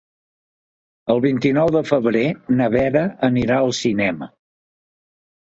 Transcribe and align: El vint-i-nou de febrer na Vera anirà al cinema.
El 1.15 1.19
vint-i-nou 1.25 1.69
de 1.75 1.81
febrer 1.89 2.23
na 2.61 2.71
Vera 2.77 3.05
anirà 3.29 3.61
al 3.67 3.77
cinema. 3.83 4.33